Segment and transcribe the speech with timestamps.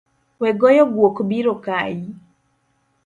[0.41, 2.07] Wegoyo guok biro kayi